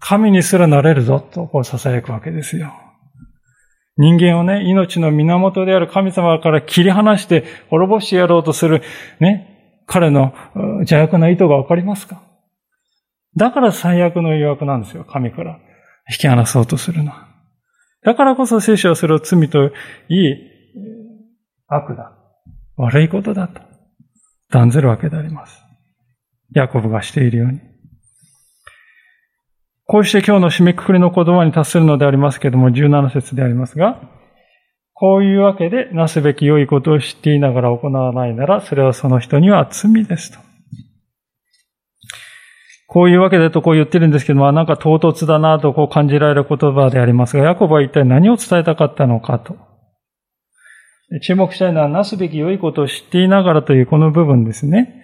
[0.00, 2.72] 神にすらなれるぞ、とこう囁くわけですよ。
[3.98, 8.82] 人間をね、命の源である神様から切り離して滅ぼしてやろうとする、
[9.20, 10.32] ね、彼の
[10.80, 12.22] 邪悪な意図がわかりますか？
[13.36, 15.58] だから最悪の誘惑なんですよ、神から。
[16.10, 17.28] 引き離そうとするのは。
[18.02, 20.36] だからこそ聖書はそれを罪といい
[21.66, 22.14] 悪だ。
[22.76, 23.60] 悪いことだと
[24.50, 25.60] 断ずるわけであります。
[26.54, 27.60] ヤコブがしているように。
[29.90, 33.98] こうして今日の締めくくりの言葉に達するのでありますけれども、17節でありますが、
[34.92, 40.40] こういうわけで、なすべき良いことを知っていながら行わないなら、それはその人には罪ですと。
[42.86, 49.56] こういうわけでとこう言ってるんですけども、なんか唐突だなとこう感じられる言葉でありますが、ヤコブは一体何を伝えたかったのかと。
[51.22, 55.02] 注目したいのは、なすべき良いことを知っていながらというこの部分ですね。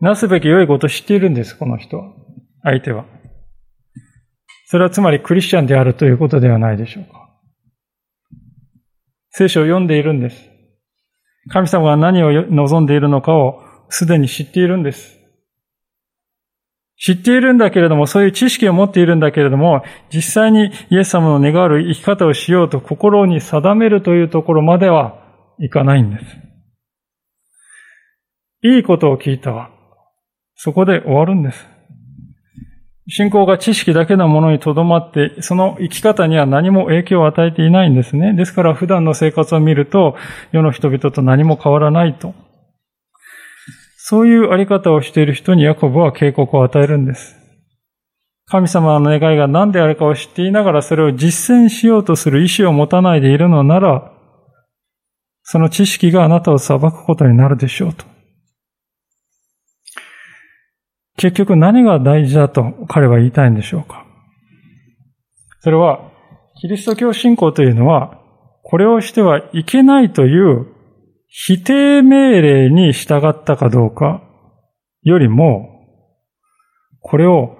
[0.00, 2.12] なすべき良いことを知っているんです、この人は。
[2.64, 3.04] 相手は。
[4.70, 7.30] それはつまりクリスチャンであるということではないでしょうか。
[9.30, 10.36] 聖書を読んでいるんです。
[11.50, 15.18] 神様が何を望んでいるのかをすでに知っているんです。
[16.98, 25.18] 知っているんだけれども、そういう知識を持っているんだけれども、実際にイエス様の願わる生き方をしようと心に定めるというところまでは
[25.58, 26.24] いかないんです。
[28.64, 29.70] いいことを聞いたわ。
[30.56, 31.77] そこで終わるんです。
[33.10, 38.34] 信仰が知識だけのものにとどまって、その生き方には何も影響を与えていないんですね。
[38.34, 40.16] ですから普段の生活を見ると、
[40.52, 42.34] 世の人々と何も変わらないと。
[43.96, 47.36] そういうあり方をしている人にヤコブは警告を与えるんです。
[48.46, 54.12] 神様の願いが何であるかを知っていながらそれを実践しようとする意志を持たないでいるのなら、
[55.42, 58.04] その知識があなたを裁くことになるでしょうと。
[61.18, 64.06] 結局何が大事だと彼は言いたいんでしょうか？
[65.60, 66.12] それは、
[66.60, 68.20] キリスト教信仰というのは、
[68.62, 70.66] これをしてはいけないという
[71.26, 74.22] 否定命令に従ったかどうか
[75.02, 75.68] よりも、
[77.00, 77.56] これを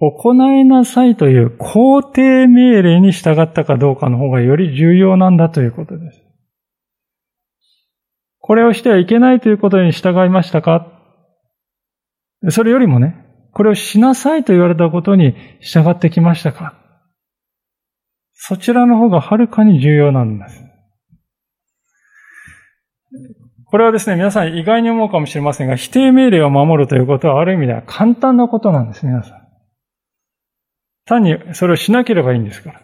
[0.00, 6.22] 行いなさいという肯定命令に従ったかどうかの方がより重要なんだということです。
[8.38, 10.99] これをしてはいけないということに従いましたか？
[12.48, 13.16] それよりもね、
[13.52, 16.74] これをしなさいと言われたことに従ってきましたか
[18.32, 20.64] そちらの方がはるかに重要なんです。
[23.66, 29.40] これはですね、皆さん意外に思うかもしれませんが、否定命令を守るということはある意味では簡単なことなんです、皆さん。
[31.04, 32.82] 単にそれをしなければいいんですから。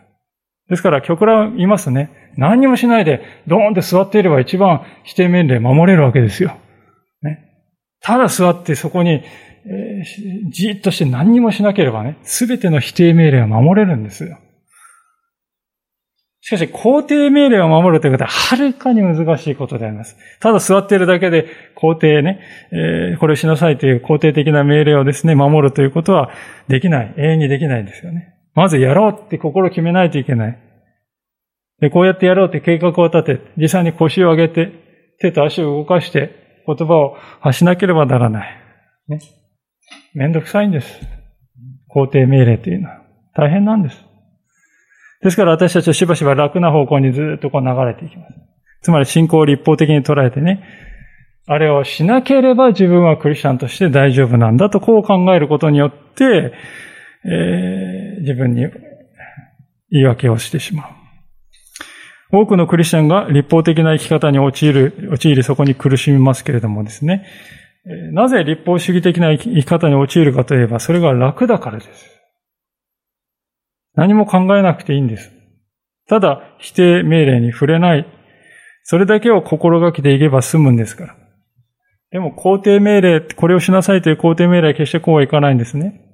[0.68, 6.57] ですから、極論言いますね、何にもしないで、ドーンって座っていれば一番否定命令守れるわけですよ。
[7.22, 7.55] ね。
[8.01, 9.22] ただ座ってそこに
[9.68, 14.38] えー、じっとして何にもしなければね、すべての否定命令は守れるんですよ。
[16.40, 20.16] しかし、肯定命令を守るということは、はるかに難しいことであります。
[20.38, 22.40] ただ座っているだけで、肯定ね、
[22.70, 26.30] えー、これをしなさいという肯定的な命令をですね、守るということは
[26.68, 27.14] できない。
[27.16, 28.36] 永遠にできないんですよね。
[28.55, 30.59] まずやろうって心を決めないといけない。
[31.80, 34.70] で、こうやってやろうって計画を立て、実際に腰を上げて、
[35.18, 38.49] 手と足を動かして、言葉を発しなければならない。
[39.09, 39.21] ね。
[40.14, 41.01] めんどくさいんです。
[41.95, 43.03] 肯定命令というのは。
[43.35, 43.97] 大変なんです。
[45.23, 48.35] ですから私たちはしばしば楽な方向にずっとこう流れていきます。
[48.83, 50.62] つまり信仰を立法的に捉えてね、
[51.47, 56.53] あれをしなければ自分はクリスチャンとして大丈夫なんだとこう考えることによって、
[57.25, 58.62] えー、自分に
[59.91, 61.05] 言い訳をしてしまう。
[62.33, 67.24] 多くのクリスチャンが立法的な生き方に陥る、陥りそこに苦しみますけれどもですね、
[68.12, 72.16] なぜ立法主義的な生き方に陥るかといえば、それが楽だからです。
[73.95, 75.33] 何も考えなくていいんです。
[76.09, 78.07] ただ、否定命令に触れない。
[78.83, 81.16] それだけを心がけていけば済むんですから。
[82.11, 86.05] でも、肯定命令、これをしなさいという肯定命令は決してこうはいかないんですね。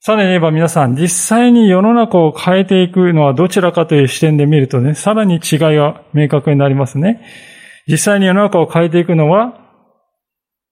[0.00, 7.24] さらに言えば皆さん、実際に世の中を変えていくのはどちらかという視点で見るとね、さらに違いが明確になりますね。
[7.86, 9.58] 実際に世の中を変えていくのは、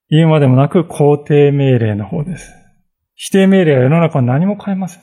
[0.09, 2.53] 言うまでもなく肯定命令の方です。
[3.17, 5.03] 否定命令は世の中を何も変えません。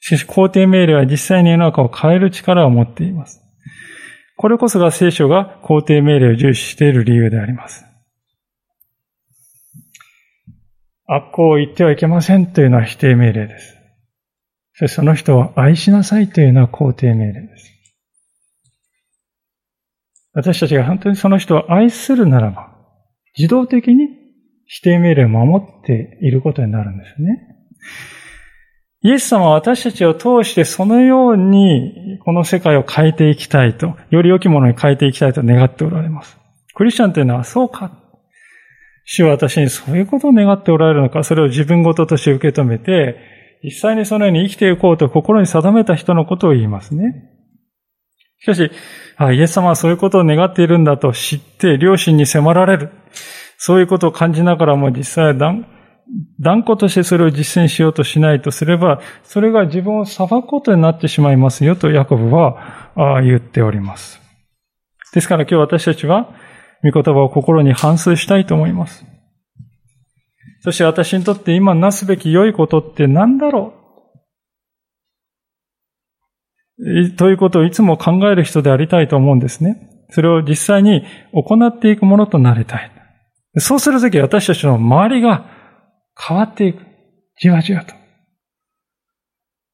[0.00, 3.40] しかし肯定命令は実際に世の中を変える力を持っています。
[4.36, 7.87] これこそが聖書が肯定命令を重視している理由であります。
[11.08, 13.76] 悪行を言ってはいけませんというのは否定命令です。
[14.74, 17.72] そしてその人を愛しなさいというのは肯定命令です。
[20.34, 22.76] 私たちが本当にその人を愛するならば、
[23.36, 24.08] 自動的に
[24.66, 27.48] 否定命令を守っていることになるんですね。
[29.00, 36.36] イエス様は私たちを通してそのようにこの世界を変えていきたいと、より良きものに変えていきたいと願っておられます。
[36.74, 38.07] クリスチャンというのはそうか。
[39.10, 43.16] 主は私にそういうことを願っておられるのか、それを自分ごととして受け止めて、
[43.64, 47.30] 実際にそのように生きていこうと心に定めた人のことを言いますね。
[48.38, 48.70] しかし、
[49.16, 52.90] あイエス様はそういうことを願っているんだと知って、両親に迫られる。
[53.56, 55.66] そういうことを感じながらも実際は断
[56.38, 64.20] 断固としてそれを実践しようとしないとすれば、それが自分を裁くことになってしまいますよとヤコブは言っております。
[65.14, 66.34] ですから今日私たちは、
[66.84, 69.04] 御言葉を心に反芻したいと思います。
[70.60, 73.74] そして私にとって今なすべき良いことって何だろ
[76.78, 77.10] う？
[77.16, 80.06] ということをいつも考える人でありたいと思うんですね。
[80.10, 82.90] それを実際に行っていくものとなりたい。
[83.56, 85.46] そうするとき私たちの周りが
[86.16, 86.84] 変わっていく。
[87.40, 87.94] じわじわと。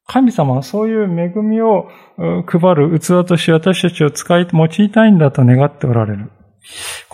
[0.07, 1.89] 神様はそういう恵みを
[2.47, 6.31] 配る器として私たちを使い、用いたいんだと願っておられる。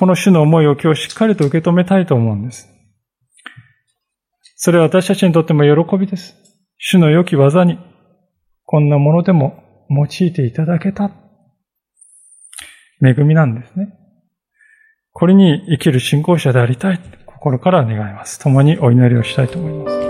[0.01, 2.71] この種の思いを今日しっかりと受け止めたいと思うんです。
[4.57, 6.35] それは私たちにとっても喜びです。
[6.79, 7.79] 主の良き技に、
[8.65, 11.11] こんなものでも用いていただけた。
[13.05, 13.93] 恵みなんですね。
[15.13, 17.01] これに生きる信仰者でありたい。
[17.27, 18.39] 心から願います。
[18.39, 20.10] 共にお祈りをしたいと思います。